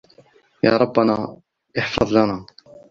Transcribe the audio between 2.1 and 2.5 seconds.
لنــــــــا